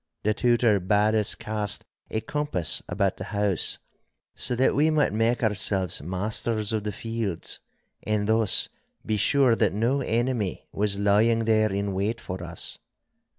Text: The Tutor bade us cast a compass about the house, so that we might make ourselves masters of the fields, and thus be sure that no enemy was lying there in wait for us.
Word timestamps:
The 0.23 0.33
Tutor 0.33 0.79
bade 0.79 1.13
us 1.13 1.35
cast 1.35 1.85
a 2.09 2.21
compass 2.21 2.81
about 2.89 3.17
the 3.17 3.25
house, 3.25 3.77
so 4.33 4.55
that 4.55 4.73
we 4.73 4.89
might 4.89 5.13
make 5.13 5.43
ourselves 5.43 6.01
masters 6.01 6.73
of 6.73 6.85
the 6.85 6.91
fields, 6.91 7.59
and 8.01 8.27
thus 8.27 8.67
be 9.05 9.15
sure 9.15 9.55
that 9.55 9.73
no 9.73 10.01
enemy 10.01 10.65
was 10.71 10.97
lying 10.97 11.45
there 11.45 11.71
in 11.71 11.93
wait 11.93 12.19
for 12.19 12.43
us. 12.43 12.79